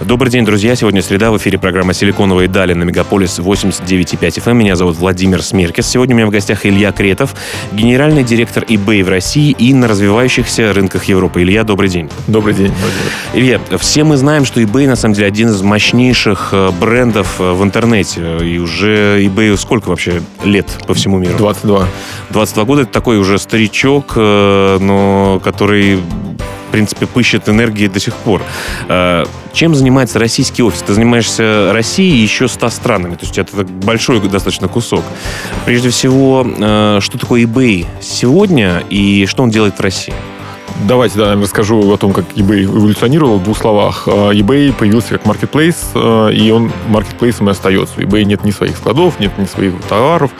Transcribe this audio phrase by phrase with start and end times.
[0.00, 0.76] Добрый день, друзья.
[0.76, 1.32] Сегодня среда.
[1.32, 4.50] В эфире программа «Силиконовые дали» на Мегаполис 89.5 FM.
[4.50, 4.58] Эм.
[4.58, 5.88] Меня зовут Владимир Смеркис.
[5.88, 7.34] Сегодня у меня в гостях Илья Кретов,
[7.72, 11.42] генеральный директор eBay в России и на развивающихся рынках Европы.
[11.42, 12.08] Илья, добрый день.
[12.28, 12.72] Добрый день,
[13.34, 13.60] Владимир.
[13.60, 17.52] Илья, все мы знаем, что eBay на самом деле один из мощнейших э, брендов э,
[17.52, 18.38] в интернете.
[18.40, 21.36] И уже eBay сколько вообще лет по всему миру?
[21.36, 21.88] 22.
[22.30, 22.82] 22 года.
[22.82, 25.98] Это такой уже старичок, э, но который
[26.68, 28.42] в принципе, пыщет энергией до сих пор.
[28.88, 30.82] А, чем занимается российский офис?
[30.82, 35.02] Ты занимаешься Россией и еще 100 странами, то есть это большой достаточно кусок.
[35.64, 40.14] Прежде всего, а, что такое eBay сегодня и что он делает в России?
[40.86, 44.04] Давайте, да, я расскажу о том, как eBay эволюционировал в двух словах.
[44.06, 47.94] А, eBay появился как marketplace, и он маркетплейсом и остается.
[47.98, 50.30] У eBay нет ни своих складов, нет ни своих товаров.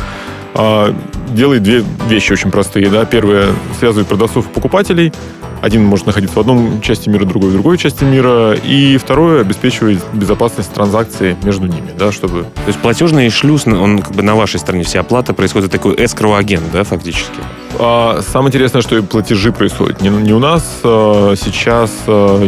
[1.30, 2.88] Делает две вещи очень простые.
[2.88, 3.04] Да.
[3.04, 5.12] Первое, связывает продавцов и покупателей–
[5.62, 8.54] один может находиться в одном части мира, другой в другой части мира.
[8.54, 12.42] И второе обеспечивает безопасность транзакции между ними, да, чтобы...
[12.42, 16.70] То есть платежный шлюз, он как бы на вашей стороне, вся оплата происходит такой escrow-агент,
[16.72, 17.40] да, фактически?
[17.78, 20.80] А, самое интересное, что и платежи происходят не, не у нас.
[20.82, 22.40] А, сейчас а,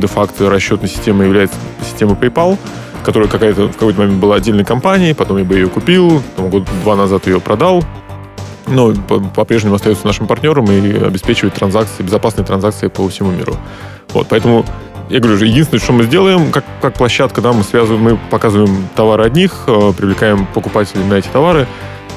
[0.00, 2.58] де-факто расчетной системой является система PayPal,
[3.04, 6.64] которая какая-то, в какой-то момент была отдельной компанией, потом я бы ее купил, потом год
[6.82, 7.84] два назад ее продал,
[8.66, 8.92] но
[9.34, 13.56] по-прежнему остается нашим партнером и обеспечивает транзакции, безопасные транзакции по всему миру.
[14.12, 14.64] Вот, поэтому
[15.10, 19.24] я говорю, единственное, что мы сделаем, как, как площадка, да, мы связываем, мы показываем товары
[19.24, 21.66] одних, э, привлекаем покупателей на эти товары,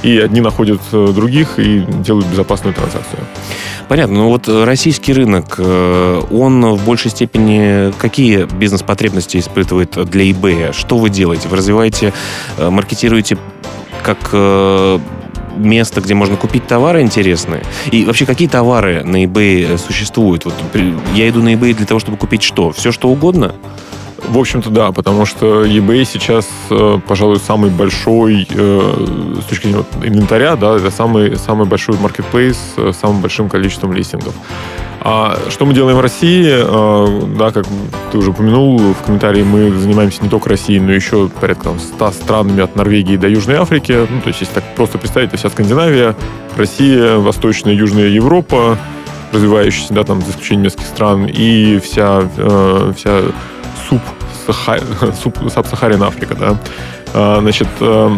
[0.04, 3.20] и одни находят э, других и делают безопасную транзакцию.
[3.90, 4.16] Понятно.
[4.16, 10.72] Ну вот российский рынок, э, он в большей степени какие бизнес-потребности испытывает для eBay?
[10.72, 11.50] Что вы делаете?
[11.50, 12.14] Вы развиваете,
[12.58, 13.38] маркетируете
[14.04, 14.20] как
[15.58, 17.64] место, где можно купить товары интересные?
[17.92, 20.46] И вообще, какие товары на eBay э, существуют?
[20.46, 20.54] Вот
[21.16, 22.72] я иду на eBay для того, чтобы купить что?
[22.72, 23.54] Все, что угодно?
[24.30, 29.86] В общем-то, да, потому что eBay сейчас, э, пожалуй, самый большой э, с точки зрения
[30.04, 34.34] инвентаря, да, это самый, самый большой маркетплейс с самым большим количеством листингов.
[35.10, 36.46] А что мы делаем в России?
[36.52, 37.66] А, да, как
[38.12, 42.62] ты уже упомянул в комментарии, мы занимаемся не только Россией, но еще порядка 100 странами
[42.62, 44.06] от Норвегии до Южной Африки.
[44.10, 46.14] Ну, то есть, если так просто представить, это вся Скандинавия,
[46.58, 48.78] Россия, Восточная и Южная Европа,
[49.32, 53.22] развивающаяся, да, там, за исключением нескольких стран, и вся, э, вся
[55.24, 56.60] суп Саб-Сахарина Африка, да.
[57.14, 58.12] А, значит, э,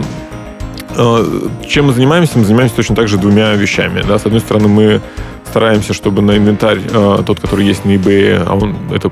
[0.98, 1.26] э,
[1.68, 2.40] чем мы занимаемся?
[2.40, 4.02] Мы занимаемся точно так же двумя вещами.
[4.08, 4.18] Да?
[4.18, 5.02] С одной стороны, мы
[5.50, 9.12] стараемся, чтобы на инвентарь, э, тот, который есть на eBay, а он это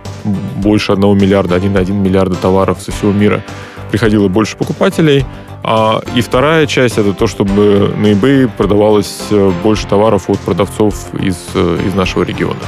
[0.55, 3.43] больше 1 миллиарда, 1,1 миллиарда товаров со всего мира,
[3.91, 5.25] приходило больше покупателей.
[5.63, 10.93] А, и вторая часть это то, чтобы на eBay продавалось э, больше товаров от продавцов
[11.15, 12.59] из, э, из нашего региона.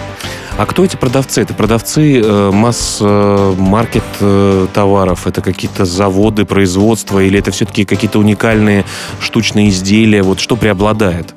[0.57, 1.41] А кто эти продавцы?
[1.41, 5.27] Это продавцы э, масс-маркет э, товаров?
[5.27, 7.19] Это какие-то заводы, производства?
[7.19, 8.83] Или это все-таки какие-то уникальные
[9.21, 10.21] штучные изделия?
[10.21, 11.33] Вот что преобладает?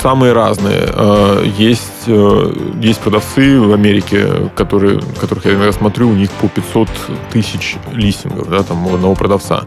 [0.00, 0.88] Самые разные.
[0.88, 6.48] Э, есть, э, есть продавцы в Америке, которые, которых я иногда смотрю, у них по
[6.48, 6.88] 500
[7.32, 9.64] тысяч листингов, да, там, у одного продавца.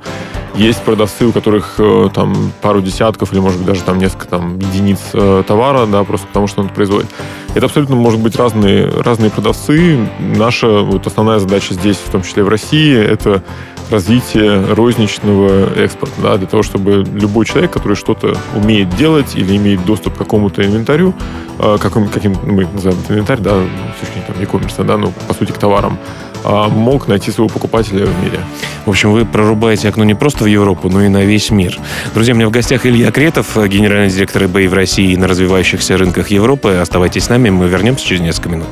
[0.55, 4.59] Есть продавцы, у которых э, там пару десятков или, может быть, даже там несколько там,
[4.59, 4.99] единиц
[5.47, 7.09] товара, да, просто потому что он это производит.
[7.55, 9.97] Это абсолютно может быть разные, разные продавцы.
[10.19, 13.43] Наша вот основная задача здесь, в том числе в России, это
[13.89, 19.83] развитие розничного экспорта, да, для того, чтобы любой человек, который что-то умеет делать или имеет
[19.85, 21.13] доступ к какому-то инвентарю,
[21.59, 25.51] э, каким, каким мы называем инвентарь, да, с точки зрения e-commerce, да, ну, по сути,
[25.51, 25.97] к товарам,
[26.43, 28.39] э, мог найти своего покупателя в мире.
[28.85, 31.77] В общем, вы прорубаете окно не просто в Европу, но и на весь мир.
[32.13, 35.97] Друзья, у меня в гостях Илья Кретов, генеральный директор eBay в России и на развивающихся
[35.97, 36.77] рынках Европы.
[36.81, 38.67] Оставайтесь с нами, мы вернемся через несколько минут.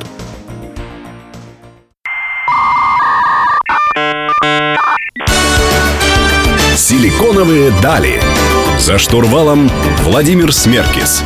[6.89, 8.17] «Силиконовые дали».
[8.79, 9.69] За штурвалом
[10.03, 11.21] Владимир Смеркис.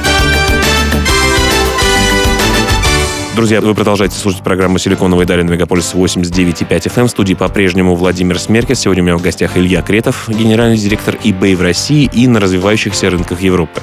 [3.35, 7.05] Друзья, вы продолжаете слушать программу «Силиконовые дали» на Мегаполис 89,5 FM.
[7.05, 8.79] В студии по-прежнему Владимир Смеркис.
[8.79, 13.11] Сегодня у меня в гостях Илья Кретов, генеральный директор eBay в России и на развивающихся
[13.11, 13.81] рынках Европы.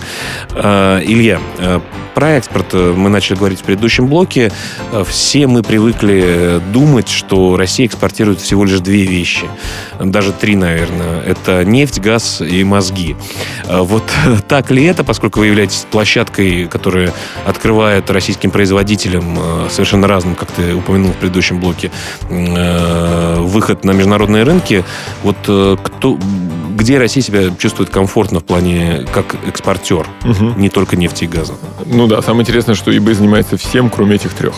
[0.57, 1.79] Э, Илья, э,
[2.19, 4.51] про экспорт мы начали говорить в предыдущем блоке.
[5.09, 9.47] Все мы привыкли думать, что Россия экспортирует всего лишь две вещи.
[10.01, 11.21] Даже три, наверное.
[11.21, 13.15] Это нефть, газ и мозги.
[13.69, 14.03] Вот
[14.49, 17.15] так ли это, поскольку вы являетесь площадкой, которая
[17.47, 19.39] открывает российским производителям
[19.71, 21.93] совершенно разным, как ты упомянул в предыдущем блоке,
[22.29, 24.85] выход на международные рынки.
[25.23, 26.19] Вот кто,
[26.89, 30.59] где Россия себя чувствует комфортно в плане как экспортер, угу.
[30.59, 31.53] не только нефти и газа?
[31.85, 34.55] Ну да, самое интересное, что eBay занимается всем, кроме этих трех.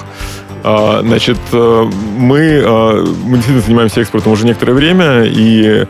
[0.63, 5.89] А, значит, э, мы, а, мы действительно занимаемся экспортом уже некоторое время, и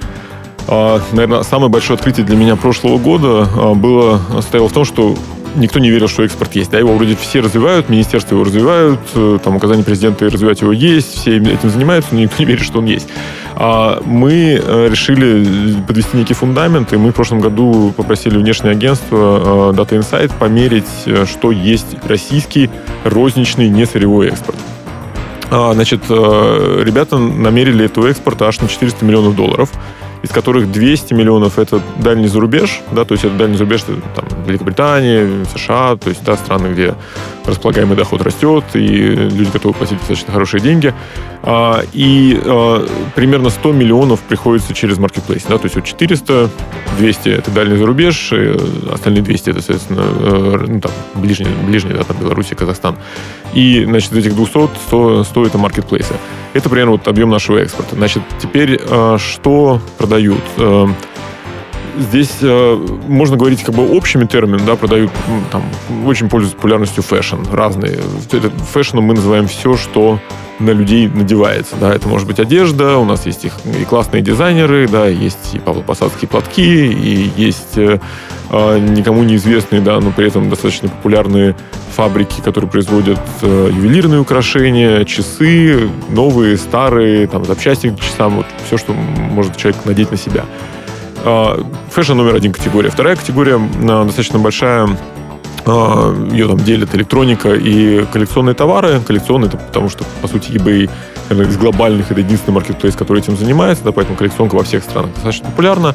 [0.67, 5.19] а, наверное, самое большое открытие для меня прошлого года было состояло в том, что
[5.57, 6.71] никто не верил, что экспорт есть.
[6.71, 11.15] Да, его вроде все развивают, министерства его развивают, э, там указания президента развивать его есть,
[11.15, 13.09] все этим занимаются, но никто не верит, что он есть.
[13.63, 19.73] А мы э, решили подвести некий фундамент, и мы в прошлом году попросили внешнее агентство
[19.75, 20.89] э, Data Insight померить,
[21.31, 22.71] что есть российский
[23.05, 24.57] розничный несырьевой экспорт.
[25.51, 29.71] А, значит, ребята намерили этого экспорта аж на 400 миллионов долларов
[30.23, 33.85] из которых 200 миллионов это дальний зарубеж, да, то есть это дальний зарубеж,
[34.15, 36.95] там, Великобритания, США, то есть, да, страны, где
[37.47, 40.95] располагаемый доход растет, и люди готовы платить достаточно хорошие деньги.
[41.43, 46.51] А, и а, примерно 100 миллионов приходится через маркетплейс, да, то есть вот 400,
[46.99, 48.57] 200 это дальний зарубеж, и
[48.93, 52.97] остальные 200 это, соответственно, э, ну, там, ближний, ближний, да, там, Беларусь, Казахстан.
[53.55, 56.15] И, значит, этих 200, 100, 100 это маркетплейсы.
[56.53, 57.97] Это примерно вот объем нашего экспорта.
[57.97, 60.41] Значит, теперь а, что продают?
[62.01, 65.11] Здесь э, можно говорить как бы общими терминами, да, продают,
[65.53, 65.63] там,
[66.07, 67.99] очень пользуются популярностью fashion, разные.
[68.73, 70.19] Fashion ом мы называем все, что
[70.61, 74.87] на людей надевается, да, это может быть одежда, у нас есть их и классные дизайнеры,
[74.89, 77.99] да, есть и павлопосадские платки, и есть э,
[78.51, 81.57] э, никому неизвестные, да, но при этом достаточно популярные
[81.97, 88.79] фабрики, которые производят э, ювелирные украшения, часы, новые, старые, там, запчасти к часам, вот все,
[88.79, 90.45] что может человек надеть на себя.
[91.25, 92.91] Э, fashion номер один категория.
[92.91, 94.89] Вторая категория э, достаточно большая
[95.67, 99.01] а, ее там делят электроника и коллекционные товары.
[99.07, 100.91] Коллекционные, это потому что, по сути, eBay
[101.31, 105.47] из глобальных это единственный маркетплейс, который этим занимается, да, поэтому коллекционка во всех странах достаточно
[105.51, 105.95] популярна.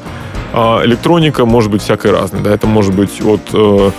[0.53, 3.91] А электроника может быть всякой разной, да, это может быть от э,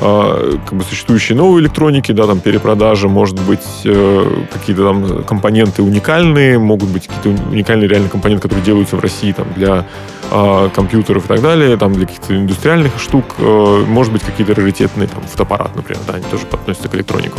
[0.00, 6.58] как бы существующей новой электроники, да, там перепродажи, может быть э, какие-то там компоненты уникальные,
[6.58, 9.86] могут быть какие-то уникальные реальные компоненты, которые делаются в России там для
[10.30, 15.08] э, компьютеров и так далее, там для каких-то индустриальных штук, э, может быть какие-то раритетные,
[15.08, 17.38] там фотоаппарат, например, да, они тоже относятся к электронику.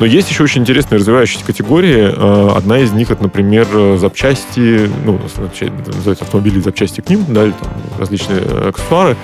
[0.00, 2.12] Но есть еще очень интересные развивающиеся категории.
[2.14, 3.66] Э, одна из них это, например,
[3.98, 9.16] запчасти, ну, называется автомобили запчасти к ним, да, или там различные аксессуары.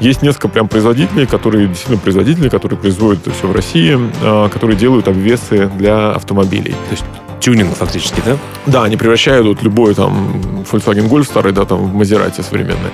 [0.00, 5.08] Есть несколько прям производителей, которые действительно производители, которые производят все в России, э, которые делают
[5.08, 6.72] обвесы для автомобилей.
[6.72, 7.04] То есть
[7.40, 8.36] тюнинг фактически, да?
[8.66, 10.40] Да, они превращают вот любой там
[10.70, 12.90] Volkswagen Golf старый, да, там в Maserati современный.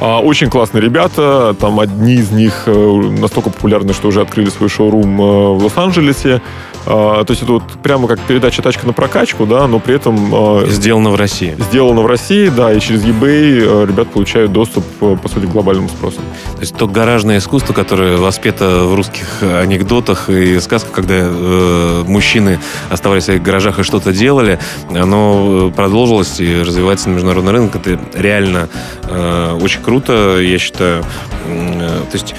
[0.00, 4.68] А, очень классные ребята, там одни из них э, настолько популярны, что уже открыли свой
[4.68, 6.42] шоурум э, в Лос-Анджелесе.
[6.86, 10.30] А, то есть это вот прямо как передача тачка на прокачку, да, но при этом...
[10.32, 11.56] А, сделано в России.
[11.58, 16.18] Сделано в России, да, и через eBay ребят получают доступ, по сути, к глобальному спросу.
[16.54, 22.58] То есть то гаражное искусство, которое воспето в русских анекдотах и сказках, когда э, мужчины
[22.90, 24.58] оставались в своих гаражах и что-то делали,
[24.90, 27.76] оно продолжилось и развивается на международный рынок.
[27.76, 28.68] Это реально
[29.04, 31.04] э, очень круто, я считаю.
[31.46, 32.34] Э, то есть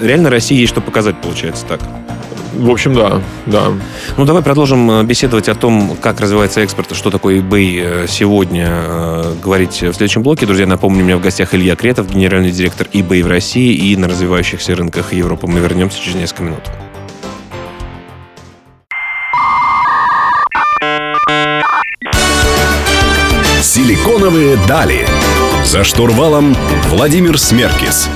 [0.00, 1.80] реально России есть что показать, получается так.
[2.54, 3.68] В общем, да, да.
[4.16, 8.68] Ну, давай продолжим э, беседовать о том, как развивается экспорт, что такое eBay э, сегодня,
[8.68, 10.46] э, говорить в следующем блоке.
[10.46, 14.08] Друзья, напомню, у меня в гостях Илья Кретов, генеральный директор eBay в России и на
[14.08, 15.46] развивающихся рынках Европы.
[15.46, 16.62] Мы вернемся через несколько минут.
[23.62, 25.06] Силиконовые дали.
[25.64, 26.56] За штурвалом
[26.88, 28.08] Владимир Смеркис.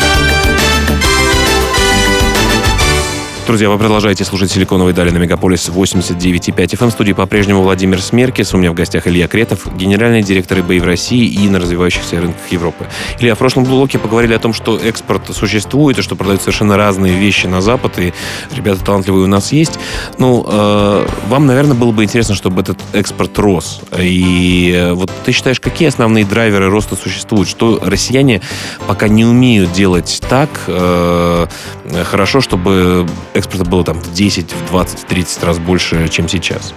[3.46, 6.82] Друзья, вы продолжаете слушать «Силиконовые дали» на Мегаполис 89,5 FM.
[6.82, 6.88] Эм.
[6.88, 8.54] В студии по-прежнему Владимир Смеркис.
[8.54, 12.40] У меня в гостях Илья Кретов, генеральный директор eBay в России и на развивающихся рынках
[12.48, 12.86] Европы.
[13.20, 17.18] Илья, в прошлом блоке поговорили о том, что экспорт существует и что продают совершенно разные
[17.18, 18.14] вещи на Запад, и
[18.56, 19.78] ребята талантливые у нас есть.
[20.16, 23.82] Ну, э, вам, наверное, было бы интересно, чтобы этот экспорт рос.
[23.98, 27.46] И э, вот ты считаешь, какие основные драйверы роста существуют?
[27.46, 28.40] Что россияне
[28.86, 31.46] пока не умеют делать так э,
[32.04, 36.74] хорошо, чтобы экспорта было там в 10, в 20, в 30 раз больше, чем сейчас.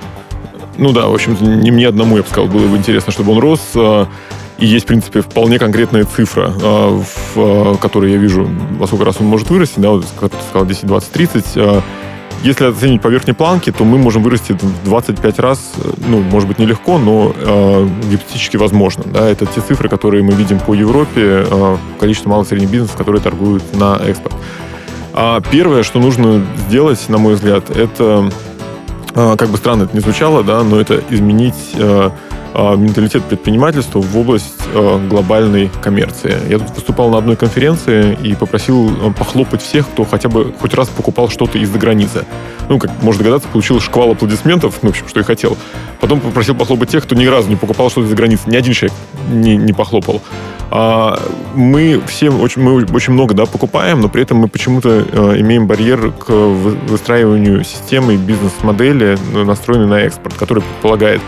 [0.77, 3.39] Ну да, в общем-то, не мне одному, я бы сказал, было бы интересно, чтобы он
[3.39, 3.61] рос.
[3.75, 4.07] А,
[4.59, 8.47] и есть, в принципе, вполне конкретная цифра, а, в а, которой я вижу,
[8.77, 11.45] во сколько раз он может вырасти, да, вот, как ты сказал, 10, 20, 30.
[12.43, 15.73] если оценить по верхней планке, то мы можем вырасти в 25 раз,
[16.07, 19.03] ну, может быть, нелегко, но э, гипотетически возможно.
[19.07, 19.27] Да?
[19.27, 23.21] Это те цифры, которые мы видим по Европе, э, количество малых и средних бизнесов, которые
[23.21, 24.35] торгуют на экспорт.
[25.19, 28.29] А первое, что нужно сделать, на мой взгляд, это,
[29.15, 32.11] э, как бы странно это не звучало, да, но это изменить а,
[32.57, 36.35] менталитет предпринимательства в область а, глобальной коммерции.
[36.49, 40.73] Я тут выступал на одной конференции и попросил а, похлопать всех, кто хотя бы хоть
[40.73, 42.25] раз покупал что-то из-за границы.
[42.67, 45.55] Ну, как можно догадаться, получил шквал аплодисментов, ну, в общем, что и хотел.
[45.99, 48.49] Потом попросил похлопать тех, кто ни разу не покупал что-то из-за границы.
[48.49, 48.97] Ни один человек
[49.29, 50.21] не, не похлопал.
[50.71, 51.21] А
[51.53, 55.05] мы все очень, мы очень много да, покупаем, но при этом мы почему-то
[55.39, 61.21] имеем барьер к выстраиванию системы бизнес-модели, настроенной на экспорт, который предполагает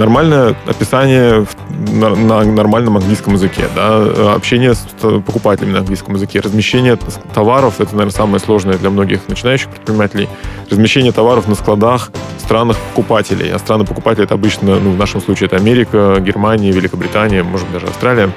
[0.00, 1.46] нормальное описание
[1.92, 6.98] на, нормальном английском языке, да, общение с покупателями на английском языке, размещение
[7.34, 10.28] товаров, это, наверное, самое сложное для многих начинающих предпринимателей,
[10.70, 15.46] размещение товаров на складах странах покупателей, а страны покупателей это обычно, ну, в нашем случае
[15.46, 18.30] это Америка, Германия, Великобритания, может быть, даже Австралия,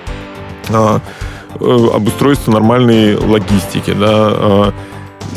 [0.69, 0.99] а,
[1.59, 4.73] э, обустройство нормальной логистики, да, а,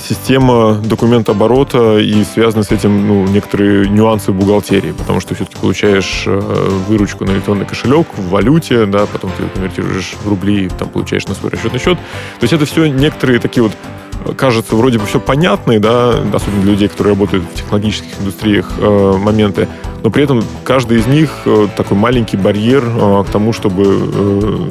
[0.03, 6.39] система документооборота и связаны с этим ну, некоторые нюансы бухгалтерии, потому что все-таки получаешь э,
[6.89, 11.35] выручку на электронный кошелек в валюте, да, потом ты конвертируешь в рубли, там получаешь на
[11.35, 11.99] свой расчетный счет.
[12.39, 13.73] То есть это все некоторые такие вот
[14.35, 19.17] кажется вроде бы все понятные, да, особенно для людей, которые работают в технологических индустриях, э,
[19.19, 19.69] моменты,
[20.03, 23.85] но при этом каждый из них э, такой маленький барьер э, к тому, чтобы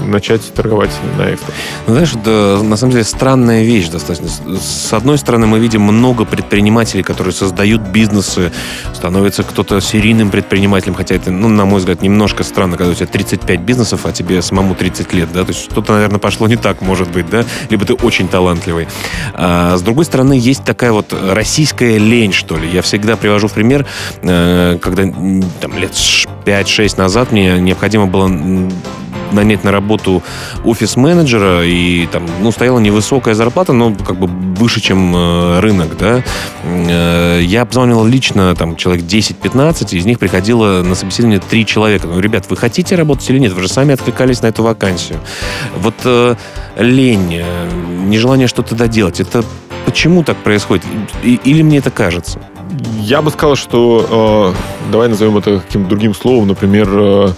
[0.08, 1.54] начать торговать на экспорт.
[1.88, 4.30] Ну, знаешь, это на самом деле странная вещь достаточно.
[4.58, 8.52] С одной стороны, мы видим много предпринимателей, которые создают бизнесы,
[8.94, 13.08] становится кто-то серийным предпринимателем, хотя это, ну, на мой взгляд, немножко странно, когда у тебя
[13.08, 16.82] 35 бизнесов, а тебе самому 30 лет, да, то есть что-то, наверное, пошло не так,
[16.82, 18.88] может быть, да, либо ты очень талантливый.
[19.48, 22.68] А с другой стороны, есть такая вот российская лень, что ли.
[22.68, 23.86] Я всегда привожу в пример,
[24.22, 25.04] когда
[25.62, 28.28] там, лет 5-6 назад мне необходимо было
[29.32, 30.24] нанять на работу
[30.64, 36.24] офис-менеджера, и там, ну, стояла невысокая зарплата, но как бы выше, чем э, рынок, да.
[36.64, 42.08] Э, я обзванивал лично там человек 10-15, из них приходило на собеседование 3 человека.
[42.08, 43.54] Ну, ребят, вы хотите работать или нет?
[43.54, 45.20] Вы же сами откликались на эту вакансию.
[45.78, 46.36] Вот э,
[46.78, 47.70] лень, э,
[48.06, 49.44] нежелание что-то доделать, это
[49.86, 50.84] почему так происходит?
[51.24, 52.40] Или мне это кажется?
[53.00, 57.34] Я бы сказал, что э, давай назовем это каким-то другим словом, например, э,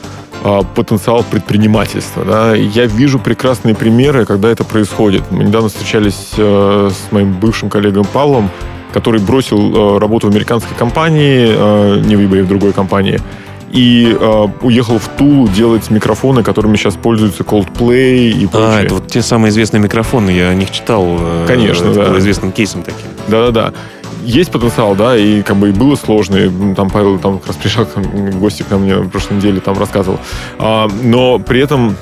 [0.75, 2.23] потенциал предпринимательства.
[2.23, 2.55] Да?
[2.55, 5.23] Я вижу прекрасные примеры, когда это происходит.
[5.31, 8.49] Мы недавно встречались э, с моим бывшим коллегой Павлом,
[8.93, 13.19] который бросил э, работу в американской компании, э, не в eBay, в другой компании,
[13.71, 18.71] и э, уехал в Тулу делать микрофоны, которыми сейчас пользуются Coldplay и прочее.
[18.71, 21.19] А, это вот те самые известные микрофоны, я о них читал.
[21.47, 22.05] Конечно, это да.
[22.05, 23.07] Было известным кейсом таким.
[23.27, 23.73] Да-да-да
[24.27, 26.35] есть потенциал, да, и как бы и было сложно.
[26.35, 29.37] И, там Павел там как раз приезжал к нам, гости к нам мне на прошлой
[29.37, 30.19] неделе там рассказывал.
[30.59, 31.95] А, но при этом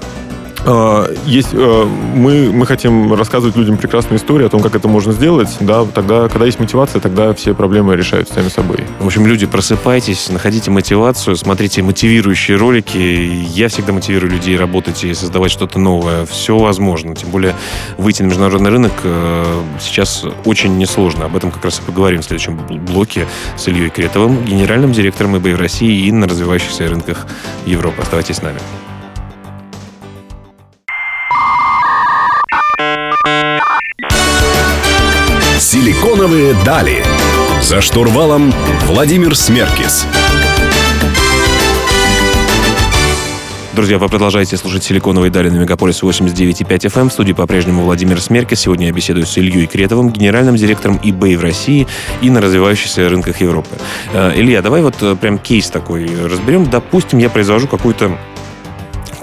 [1.26, 5.50] есть, а, мы, мы хотим рассказывать людям прекрасную историю о том, как это можно сделать,
[5.60, 8.80] да, тогда, когда есть мотивация, тогда все проблемы решаются сами собой.
[9.00, 12.98] В общем, люди, просыпайтесь, находите мотивацию, смотрите мотивирующие ролики.
[12.98, 16.26] Я всегда мотивирую людей работать и создавать что-то новое.
[16.26, 17.16] Все возможно.
[17.16, 17.56] Тем более
[17.98, 21.26] выйти на международный рынок э, сейчас очень несложно.
[21.26, 25.56] Об этом как раз и поговорим в следующем блоке с Ильей Кретовым, генеральным директором eBay
[25.56, 27.28] в России и на развивающихся рынках
[27.66, 28.02] Европы.
[28.02, 28.60] Оставайтесь с нами.
[35.76, 37.04] Силиконовые дали.
[37.62, 38.54] За штурвалом
[38.86, 40.08] Владимир Смеркис.
[43.74, 47.10] Друзья, вы продолжаете слушать «Силиконовые дали» на Мегаполис 89.5 FM.
[47.10, 48.62] В студии по-прежнему Владимир Смеркис.
[48.62, 51.88] Сегодня я беседую с Ильей Кретовым, генеральным директором eBay в России
[52.22, 53.76] и на развивающихся рынках Европы.
[54.14, 56.70] Э, Илья, давай вот э, прям кейс такой разберем.
[56.70, 58.18] Допустим, я произвожу какую-то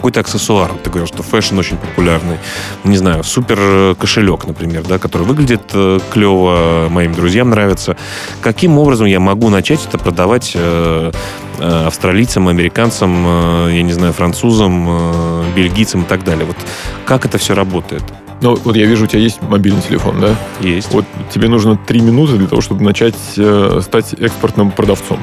[0.03, 0.73] какой-то аксессуар.
[0.83, 2.39] Ты говорил, что fashion очень популярный.
[2.83, 7.97] Не знаю, супер э, кошелек, например, да, который выглядит э, клево, моим друзьям нравится.
[8.41, 11.13] Каким образом я могу начать это продавать э,
[11.61, 16.47] австралийцам, американцам, я не знаю, французам, бельгийцам и так далее?
[16.47, 16.57] Вот
[17.05, 18.03] как это все работает?
[18.41, 20.35] Ну, вот я вижу, у тебя есть мобильный телефон, да?
[20.59, 20.93] Есть.
[20.93, 25.21] Вот тебе нужно три минуты для того, чтобы начать э, стать экспортным продавцом.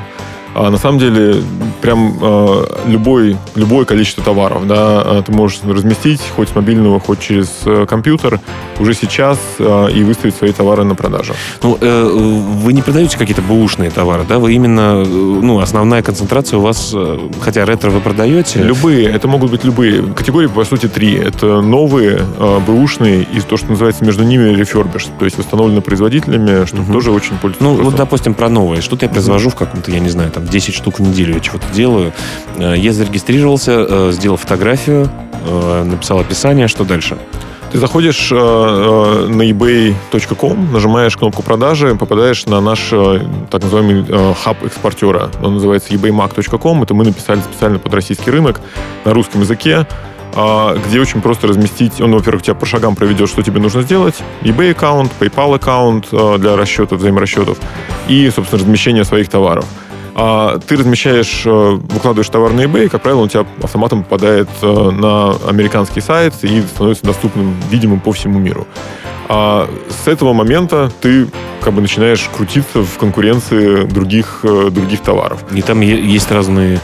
[0.61, 1.41] А на самом деле,
[1.81, 7.21] прям э, любой, любое количество товаров, да, э, ты можешь разместить хоть с мобильного, хоть
[7.21, 8.41] через э, компьютер
[8.77, 11.33] уже сейчас э, и выставить свои товары на продажу.
[11.63, 14.37] Ну, э, вы не продаете какие-то бэушные товары, да?
[14.37, 16.93] Вы именно, э, ну, основная концентрация у вас,
[17.39, 18.61] хотя ретро вы продаете?
[18.61, 20.03] Любые, это могут быть любые.
[20.13, 21.13] Категории, по сути, три.
[21.13, 26.65] Это новые, э, бэушные и то, что называется между ними refurbished, то есть восстановлены производителями,
[26.65, 26.91] что Мгм.
[26.91, 28.81] тоже очень пользуется Ну, вот, допустим, про новые.
[28.81, 31.65] Что-то я произвожу в каком-то, я не знаю, там, 10 штук в неделю я чего-то
[31.73, 32.11] делаю.
[32.57, 35.09] Э, Я зарегистрировался, э, сделал фотографию,
[35.45, 37.17] э, написал описание, что дальше?
[37.71, 42.89] Ты заходишь э, э, на ebay.com, нажимаешь кнопку продажи, попадаешь на наш
[43.51, 44.05] так называемый
[44.43, 45.29] хаб экспортера.
[45.43, 46.83] Он называется ebaymac.com.
[46.83, 48.59] Это мы написали специально под российский рынок
[49.05, 49.85] на русском языке
[50.31, 51.99] где очень просто разместить.
[51.99, 54.13] Он, во-первых, тебя по шагам проведет, что тебе нужно сделать.
[54.43, 57.57] eBay аккаунт, PayPal аккаунт для расчетов, взаиморасчетов
[58.07, 59.65] и, собственно, размещение своих товаров.
[60.21, 64.89] А ты размещаешь, э, выкладываешь товар на eBay, как правило, у тебя автоматом попадает э,
[64.91, 68.67] на американский сайт и становится доступным, видимым по всему миру.
[69.29, 69.69] А
[70.03, 71.27] с этого момента ты
[71.61, 75.41] как бы начинаешь крутиться в конкуренции других, э, других товаров.
[75.53, 76.81] И там есть разные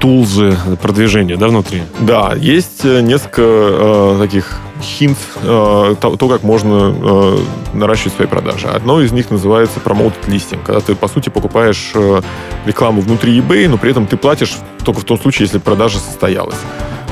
[0.00, 1.82] тулзы продвижения, да, внутри?
[2.00, 7.38] Да, есть э, несколько э, таких хинт, э, то, то, как можно э,
[7.74, 8.66] наращивать свои продажи.
[8.66, 12.22] Одно из них называется promoted listing, когда ты, по сути, покупаешь э,
[12.66, 16.58] рекламу внутри eBay, но при этом ты платишь только в том случае, если продажа состоялась.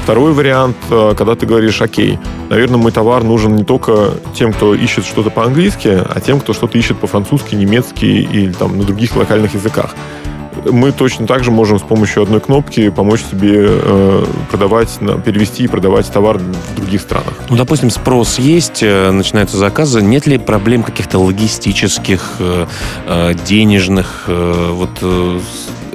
[0.02, 2.18] Второй вариант, э, когда ты говоришь, окей,
[2.48, 6.78] наверное, мой товар нужен не только тем, кто ищет что-то по-английски, а тем, кто что-то
[6.78, 9.94] ищет по-французски, немецки или там на других локальных языках
[10.64, 14.88] мы точно так же можем с помощью одной кнопки помочь тебе э, продавать,
[15.24, 17.34] перевести и продавать товар в других странах.
[17.48, 20.02] Ну, допустим, спрос есть, э, начинаются заказы.
[20.02, 22.66] Нет ли проблем каких-то логистических, э,
[23.46, 24.24] денежных?
[24.26, 25.40] э, Вот э,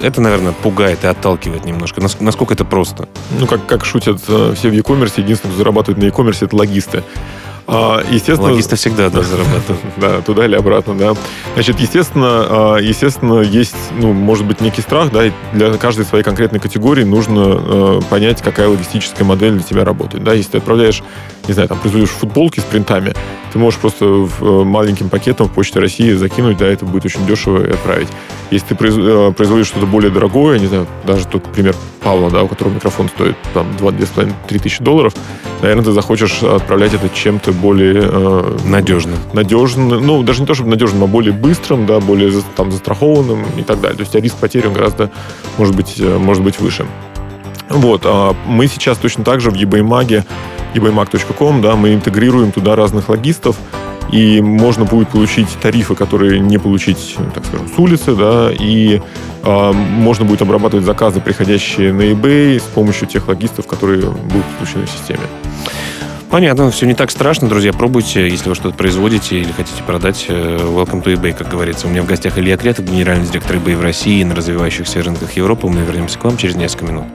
[0.02, 2.02] это, наверное, пугает и отталкивает немножко.
[2.02, 3.08] Нас- Насколько это просто?
[3.40, 7.04] Ну, как, как шутят все в e-commerce, единственное, кто зарабатывает на e-commerce, это логисты.
[7.66, 9.82] А, естественно, Логисты всегда, да, зарабатывают.
[9.98, 11.14] Да, туда или обратно, да.
[11.54, 16.24] Значит, естественно, а, естественно, есть, ну, может быть, некий страх, да, и для каждой своей
[16.24, 20.34] конкретной категории нужно э, понять, какая логистическая модель для тебя работает, да.
[20.34, 21.04] Если ты отправляешь,
[21.48, 23.14] не знаю, там, производишь футболки с принтами,
[23.52, 27.26] ты можешь просто в, э, маленьким пакетом в Почте России закинуть, да, это будет очень
[27.26, 28.08] дешево и отправить.
[28.50, 32.48] Если ты э, производишь что-то более дорогое, не знаю, даже тот пример Павла, да, у
[32.48, 35.14] которого микрофон стоит там 2-2,5-3 тысячи долларов,
[35.62, 39.16] наверное, ты захочешь отправлять это чем-то более э, Надежно.
[39.34, 43.64] надежным, ну, даже не то, чтобы надежным, а более быстрым, да, более там, застрахованным и
[43.64, 43.98] так далее.
[43.98, 45.12] То есть тебя риск потери он гораздо,
[45.58, 46.86] может быть, э, может быть выше.
[47.70, 50.24] Вот, а мы сейчас точно так же в eBayMag,
[50.74, 53.56] ebaymag.com, да, мы интегрируем туда разных логистов,
[54.12, 59.02] и можно будет получить тарифы, которые не получить, так скажем, с улицы, да, и
[59.44, 64.86] а, можно будет обрабатывать заказы, приходящие на eBay, с помощью тех логистов, которые будут подключены
[64.86, 65.22] в системе.
[66.30, 67.74] Понятно, все не так страшно, друзья.
[67.74, 70.26] Пробуйте, если вы что-то производите или хотите продать.
[70.30, 71.86] э, Welcome to eBay, как говорится.
[71.86, 75.34] У меня в гостях Илья Кретов, генеральный директор eBay в России и на развивающихся рынках
[75.34, 75.68] Европы.
[75.68, 77.06] Мы вернемся к вам через несколько минут.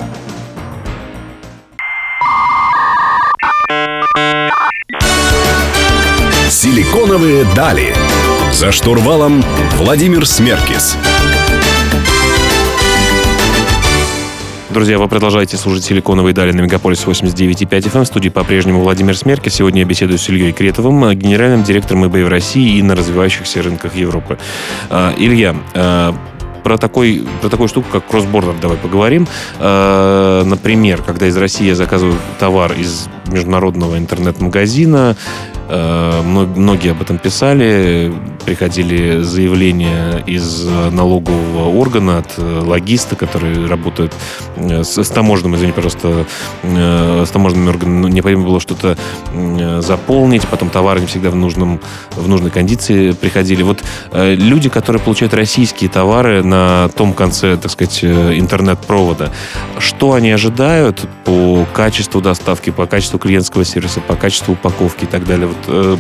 [6.69, 7.95] Силиконовые дали.
[8.53, 9.43] За штурвалом
[9.79, 10.99] Владимир Смеркис.
[14.69, 18.03] Друзья, вы продолжаете слушать «Силиконовые дали» на Мегаполис 89.5 FM.
[18.03, 19.49] В студии по-прежнему Владимир Смерки.
[19.49, 23.63] Сегодня я беседую с Ильей Кретовым, э, генеральным директором eBay в России и на развивающихся
[23.63, 24.37] рынках Европы.
[24.91, 26.15] А, Илья, а,
[26.65, 29.27] про, такой, про такую штуку, как кроссбордер, давай поговорим.
[29.59, 38.13] Например, когда из России я заказываю товар из международного интернет-магазина, э, многие об этом писали,
[38.49, 44.15] приходили заявления из э, налогового органа от э, логиста, которые работают
[44.57, 46.25] э, с, с таможенным, извини, пожалуйста,
[46.63, 48.97] э, с таможенными органами, ну, необходимо было что-то
[49.35, 51.79] э, заполнить, потом товары не всегда в, нужном,
[52.13, 53.63] в нужной кондиции приходили.
[53.63, 59.31] Вот э, люди, которые получают российские товары на том конце, так сказать, э, интернет-провода,
[59.79, 65.27] что они ожидают по качеству доставки, по качеству клиентского сервиса, по качеству упаковки и так
[65.27, 65.51] далее?
[65.67, 65.97] Вот, э,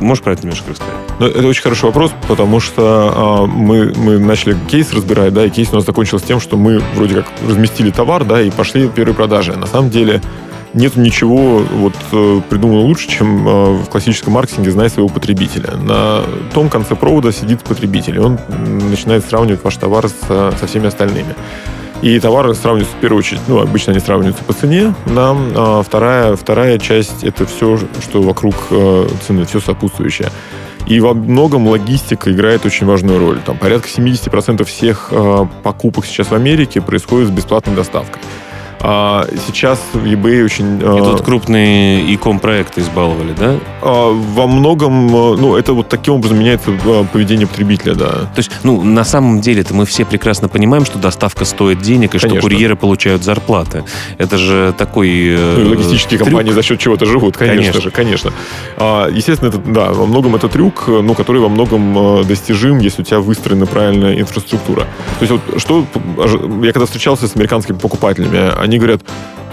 [0.00, 0.94] можешь про это немножко рассказать?
[1.18, 5.50] Ну, это очень хороший вопрос, потому что а, мы, мы начали кейс разбирать, да, и
[5.50, 9.14] кейс у нас закончился тем, что мы вроде как разместили товар, да, и пошли первые
[9.14, 9.52] продажи.
[9.56, 10.20] На самом деле
[10.74, 15.76] нет ничего вот э, придумано лучше, чем э, в классическом маркетинге знай своего потребителя.
[15.76, 16.22] На
[16.54, 18.38] том конце провода сидит потребитель, и он
[18.90, 21.34] начинает сравнивать ваш товар с- со всеми остальными.
[22.02, 25.36] И товары сравниваются в первую очередь, ну, обычно они сравниваются по цене, да.
[25.54, 30.30] А вторая, вторая часть— это все, что вокруг э, цены, все сопутствующее.
[30.86, 33.38] И во многом логистика играет очень важную роль.
[33.46, 38.20] Там порядка 70% всех э, покупок сейчас в Америке происходит с бесплатной доставкой.
[38.84, 40.78] А сейчас в eBay очень...
[40.78, 43.54] И тут а, крупные e-com проекты избаловали, да?
[43.80, 46.72] А, во многом, а, ну, это вот таким образом меняется
[47.12, 48.10] поведение потребителя, да.
[48.10, 52.18] То есть, ну, на самом деле-то мы все прекрасно понимаем, что доставка стоит денег и
[52.18, 52.40] Конечно.
[52.40, 53.84] что курьеры получают зарплаты.
[54.18, 55.28] Это же такой...
[55.28, 56.30] Э, ну, логистические трюк.
[56.30, 57.80] компании за счет чего-то живут, конечно, конечно.
[57.82, 58.32] же, конечно.
[58.78, 63.04] А, естественно, это, да, во многом это трюк, ну, который во многом достижим, если у
[63.04, 64.88] тебя выстроена правильная инфраструктура.
[65.20, 65.86] То есть вот что...
[66.62, 69.02] Я когда встречался с американскими покупателями, они они говорят,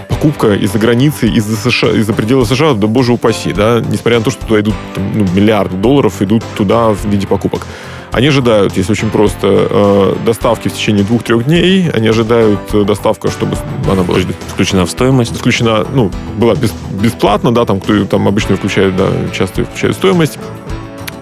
[0.08, 4.32] покупка из-за границы, из-за США, из-за предела США, да боже упаси, да, несмотря на то,
[4.32, 7.66] что туда идут там, ну, миллиарды долларов, идут туда в виде покупок.
[8.12, 11.92] Они ожидают, если очень просто, э, доставки в течение двух-трех дней.
[11.92, 13.56] Они ожидают э, доставка, чтобы
[13.92, 14.18] она была...
[14.48, 15.38] Включена в стоимость?
[15.38, 20.40] Включена, ну, была без, бесплатно, да, там, кто там обычно включает, да, часто включает стоимость.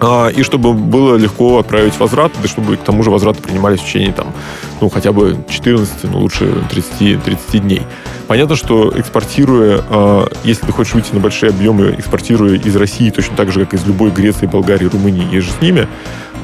[0.00, 3.84] А, и чтобы было легко отправить возврат, да чтобы к тому же возвраты принимались в
[3.84, 4.32] течение там,
[4.80, 7.82] ну, хотя бы 14, ну, лучше 30, 30 дней.
[8.26, 13.36] Понятно, что экспортируя, а, если ты хочешь выйти на большие объемы, экспортируя из России точно
[13.36, 15.88] так же, как из любой Греции, Болгарии, Румынии, и же с ними,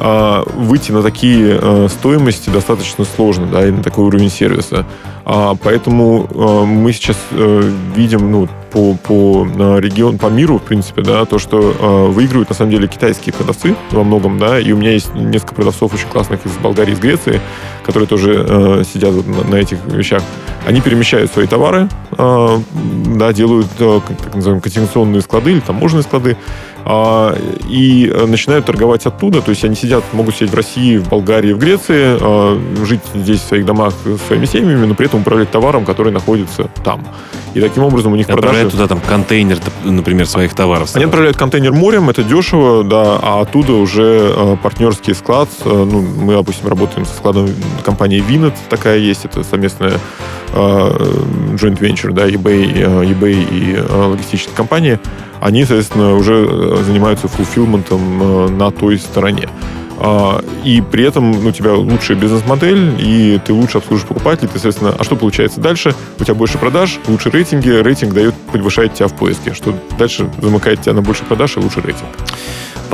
[0.00, 4.84] а, выйти на такие стоимости достаточно сложно, да, и на такой уровень сервиса.
[5.24, 9.46] Поэтому мы сейчас э, видим, ну, по, по
[9.78, 13.76] регион, по миру, в принципе, да, то, что э, выигрывают на самом деле китайские продавцы
[13.92, 17.40] во многом, да, и у меня есть несколько продавцов очень классных из Болгарии, из Греции,
[17.84, 20.22] которые тоже э, сидят вот на, на этих вещах.
[20.66, 22.58] Они перемещают свои товары, э,
[23.16, 26.36] да, делают, э, так называемые, консигнационные склады или таможенные склады,
[26.86, 27.34] а,
[27.68, 29.40] и э, начинают торговать оттуда.
[29.40, 33.40] То есть они сидят, могут сидеть в России, в Болгарии, в Греции, а, жить здесь
[33.40, 33.94] в своих домах
[34.26, 37.06] своими семьями, но при этом управлять товаром, который находится там.
[37.54, 38.88] И таким образом у них Отправляют продажи...
[38.88, 40.90] туда там контейнер, например, своих товаров.
[40.94, 45.48] Они отправляют контейнер морем, это дешево, да, а оттуда уже э, партнерский склад.
[45.64, 47.48] Э, ну, мы, допустим, работаем со складом
[47.84, 49.98] компании Vinet, такая есть, это совместная
[50.52, 54.98] э, joint venture, да, eBay, э, eBay и э, логистические компании
[55.44, 59.48] они, соответственно, уже э, занимаются фулфилментом э, на той стороне.
[59.98, 64.54] А, и при этом ну, у тебя лучшая бизнес-модель, и ты лучше обслуживаешь покупателей, ты,
[64.54, 65.94] соответственно, а что получается дальше?
[66.18, 70.82] У тебя больше продаж, лучше рейтинги, рейтинг дает, повышает тебя в поиске, что дальше замыкает
[70.82, 72.08] тебя на больше продаж и лучше рейтинг.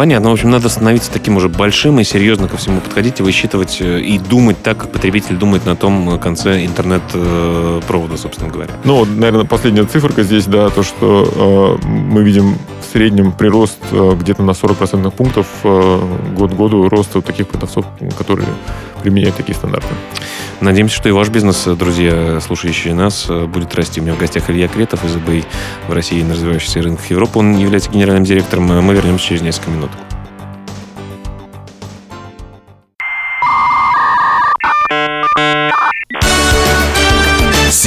[0.01, 0.31] Понятно.
[0.31, 4.01] В общем, надо становиться таким уже большим и серьезно ко всему подходить и высчитывать э,
[4.01, 8.71] и думать так, как потребитель думает на том конце интернет-провода, собственно говоря.
[8.85, 14.17] Ну, наверное, последняя циферка здесь, да, то, что э, мы видим в среднем прирост э,
[14.19, 16.01] где-то на 40% пунктов э,
[16.35, 17.85] год году роста у таких продавцов,
[18.17, 18.49] которые
[19.03, 19.89] применяют такие стандарты.
[20.61, 24.01] Надеемся, что и ваш бизнес, друзья, слушающие нас, будет расти.
[24.01, 25.45] У меня в гостях Илья Кретов из eBay
[25.89, 27.39] в России на развивающихся рынках Европы.
[27.39, 28.65] Он является генеральным директором.
[28.67, 29.90] Мы вернемся через несколько минут.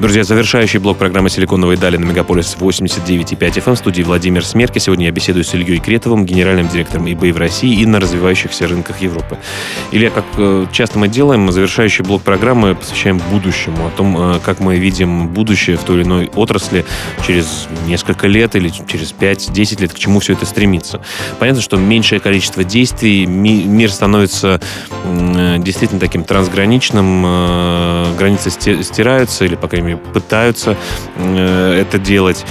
[0.00, 4.78] Друзья, завершающий блок программы «Силиконовые дали» на Мегаполис 89.5 FM в студии Владимир Смерки.
[4.78, 9.02] Сегодня я беседую с Ильей Кретовым, генеральным директором eBay в России и на развивающихся рынках
[9.02, 9.36] Европы.
[9.92, 14.60] Илья, как э, часто мы делаем, завершающий блок программы посвящаем будущему, о том, э, как
[14.60, 16.86] мы видим будущее в той или иной отрасли
[17.26, 21.02] через несколько лет или через 5-10 лет, к чему все это стремится.
[21.38, 24.62] Понятно, что меньшее количество действий, мир становится
[25.04, 30.76] э, действительно таким трансграничным, границы стираются или, по крайней мере, пытаются
[31.16, 32.44] э, это делать.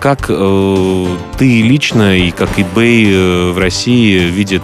[0.00, 1.06] Как э,
[1.38, 4.62] ты лично и как eBay э, в России видит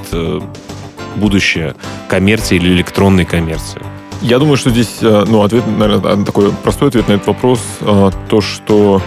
[1.16, 1.74] будущее
[2.08, 3.82] коммерции или электронной коммерции?
[4.22, 9.02] Я думаю, что здесь, ну, ответ, наверное, такой простой ответ на этот вопрос, то, что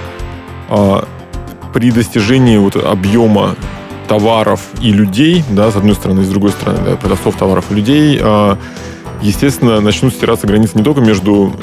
[1.74, 3.56] при достижении вот объема
[4.08, 7.76] товаров и людей, да, с одной стороны, и с другой стороны, да, продавцов товаров и
[7.76, 8.22] людей,
[9.22, 11.54] естественно, начнут стираться границы не только между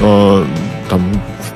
[0.88, 1.03] там,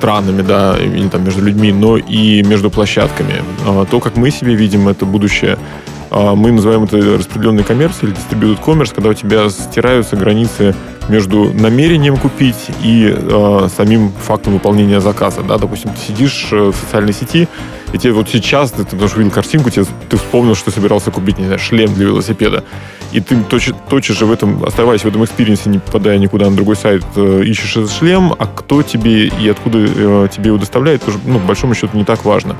[0.01, 3.35] странами, да, или там между людьми, но и между площадками.
[3.67, 5.59] А, то, как мы себе видим это будущее,
[6.09, 10.73] а, мы называем это распределенной коммерцией или distributed commerce, когда у тебя стираются границы
[11.07, 15.41] между намерением купить и э, самим фактом выполнения заказа.
[15.41, 15.57] Да?
[15.57, 17.47] Допустим, ты сидишь в социальной сети,
[17.93, 21.37] и тебе вот сейчас, ты, ты даже увидел картинку, тебе, ты вспомнил, что собирался купить,
[21.37, 22.63] не знаю, шлем для велосипеда.
[23.11, 26.49] И ты точно, точно же в этом, оставаясь в этом experience е, не попадая никуда
[26.49, 30.57] на другой сайт, э, ищешь этот шлем, а кто тебе и откуда э, тебе его
[30.57, 32.55] доставляет, тоже, ну, по большому счету, не так важно.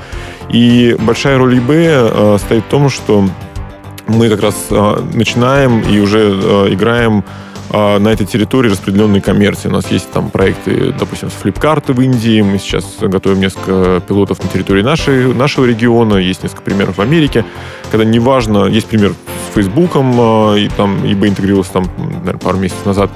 [0.49, 3.25] И большая роль eBay э, стоит в том, что
[4.07, 4.55] мы как раз
[5.13, 6.31] начинаем и уже
[6.69, 7.23] играем
[7.71, 9.69] на этой территории распределенной коммерции.
[9.69, 12.41] У нас есть там проекты, допустим, с Flipkart в Индии.
[12.41, 16.15] Мы сейчас готовим несколько пилотов на территории нашей, нашего региона.
[16.15, 17.45] Есть несколько примеров в Америке.
[17.89, 22.85] Когда неважно, есть пример с Фейсбуком, а, и там eBay интегрировался там, наверное, пару месяцев
[22.85, 23.11] назад.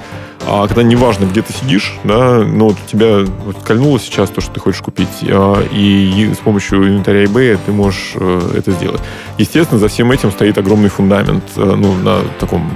[0.48, 4.52] А когда неважно, где ты сидишь, да, но вот тебя вот кольнуло сейчас то, что
[4.52, 9.00] ты хочешь купить, а, и с помощью инвентаря eBay ты можешь э, это сделать.
[9.38, 12.70] Естественно, за всем этим стоит огромный фундамент, э, ну, на таком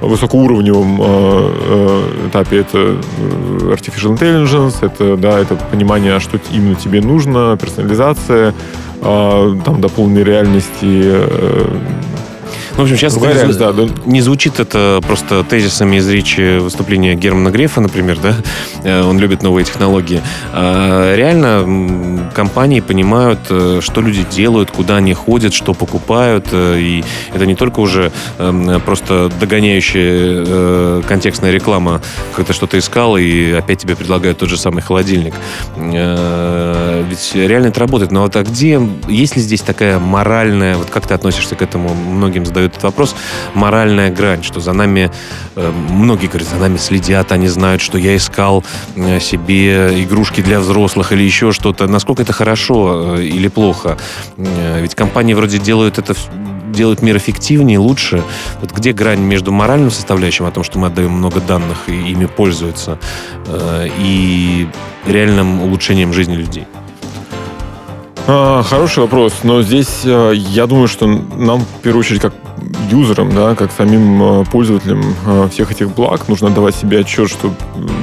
[0.00, 7.00] высокоуровневом э, э, этапе это э, artificial intelligence, это, да, это понимание, что именно тебе
[7.00, 8.54] нужно, персонализация,
[9.00, 11.78] э, там, дополненной реальности, э,
[12.76, 13.88] ну, в общем, сейчас это не, да, да.
[14.06, 19.02] не звучит это просто тезисами из речи выступления Германа Грефа, например, да?
[19.04, 20.22] Он любит новые технологии.
[20.52, 26.48] А реально компании понимают, э, что люди делают, куда они ходят, что покупают.
[26.52, 32.00] Э, и это не только уже эм, просто догоняющая контекстная реклама,
[32.36, 35.34] ты что-то искал, и опять тебе предлагают тот же самый холодильник.
[35.76, 38.12] Ведь реально это работает.
[38.12, 41.94] Но вот а где, есть ли здесь такая моральная, вот как ты относишься к этому?
[41.94, 43.14] Многим задают этот вопрос,
[43.54, 45.10] моральная грань, что за нами,
[45.56, 48.64] э, многие говорят, за нами следят, они знают, что я искал
[48.96, 51.86] э, себе игрушки для взрослых или еще что-то.
[51.86, 53.96] Насколько это хорошо э, или плохо?
[54.36, 56.14] Ведь компании вроде делают это
[56.70, 58.22] делают мир эффективнее, лучше.
[58.60, 62.26] Вот где грань между моральным составляющим, о том, что мы отдаем много данных и ими
[62.26, 62.98] пользуются,
[63.98, 64.68] и
[65.06, 66.66] реальным улучшением жизни людей?
[68.26, 72.34] А, хороший вопрос, но здесь я думаю, что нам в первую очередь как
[72.90, 77.52] юзерам, да, как самим э, пользователям э, всех этих благ, нужно давать себе отчет, что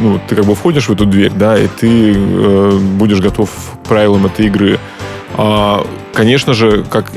[0.02, 3.50] ну, ты как бы входишь в эту дверь, да, и ты э, будешь готов
[3.84, 4.80] к правилам этой игры.
[5.38, 7.12] А, конечно же, как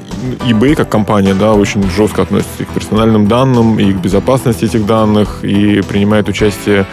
[0.46, 4.87] eBay, как компания, да, очень жестко относится и к персональным данным, и к безопасности этих
[4.87, 6.87] данных, и принимает участие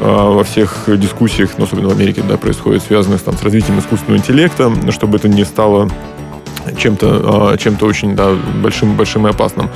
[0.00, 4.18] э, во всех дискуссиях, ну, особенно в Америке, да, происходит, связанных там, с развитием искусственного
[4.18, 5.88] интеллекта, чтобы это не стало
[6.78, 9.70] чем-то чем очень да, большим, большим и опасным.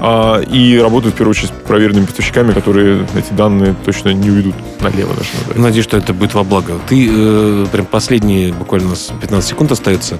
[0.00, 4.54] А, и работают, в первую очередь, с проверенными поставщиками, которые эти данные точно не уведут
[4.80, 5.14] налево.
[5.14, 6.74] Даже, Надеюсь, что это будет во благо.
[6.88, 10.18] Ты э, прям последние буквально 15 секунд остается.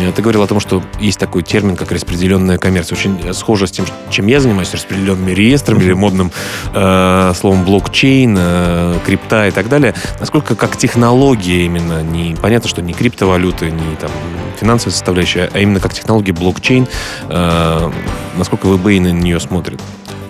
[0.00, 2.96] Э, ты говорил о том, что есть такой термин, как распределенная коммерция.
[2.96, 6.30] Очень схоже с тем, чем я занимаюсь, распределенными реестрами или модным
[6.74, 9.94] э, словом блокчейн, э, крипта и так далее.
[10.20, 14.10] Насколько как технология именно, не понятно, что не криптовалюты, не там
[14.56, 16.86] финансовая составляющая, а именно как технология блокчейн,
[17.28, 17.90] э,
[18.36, 18.78] насколько вы
[19.16, 19.80] на нее смотрят?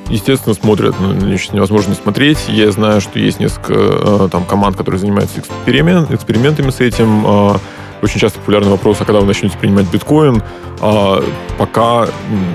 [0.08, 0.94] Естественно, смотрят.
[1.00, 2.38] Ну, невозможно не смотреть.
[2.48, 7.24] Я знаю, что есть несколько э, там команд, которые занимаются эксперимент, экспериментами с этим.
[7.26, 7.56] Э,
[8.02, 10.42] очень часто популярный вопрос, а когда вы начнете принимать биткоин?
[10.80, 11.24] А
[11.58, 12.06] пока,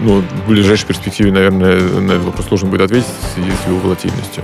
[0.04, 4.44] ну, в ближайшей перспективе, наверное, на этот вопрос сложно будет ответить с его волатильностью.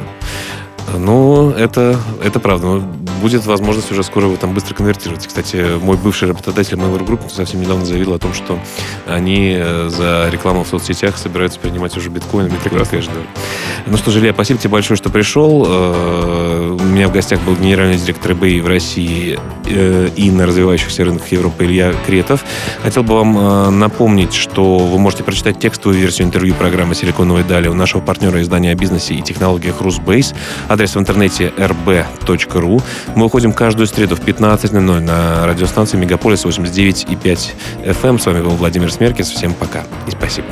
[0.97, 2.82] Ну, это, это правда.
[3.21, 5.25] Будет возможность уже скоро его там быстро конвертировать.
[5.25, 8.60] Кстати, мой бывший работодатель Mail.ru Group совсем недавно заявил о том, что
[9.08, 13.10] они э, за рекламу в соцсетях собираются принимать уже биткоин, биткоин кэш.
[13.88, 15.65] Ну что ж, Илья, спасибо тебе большое, что пришел.
[15.67, 21.03] Э, у меня в гостях был генеральный директор eBay в России э, и на развивающихся
[21.06, 22.43] рынках Европы Илья Кретов.
[22.84, 27.73] Хотел бы вам напомнить, что вы можете прочитать текстовую версию интервью программы «Силиконовая дали» у
[27.73, 30.34] нашего партнера издания о бизнесе и технологиях Русбейс.
[30.69, 32.82] Адрес в интернете rb.ru.
[33.15, 37.52] Мы выходим каждую среду в 15.00 на радиостанции Мегаполис 89.5
[37.84, 38.20] FM.
[38.20, 39.30] С вами был Владимир Смеркис.
[39.30, 40.48] Всем пока и спасибо.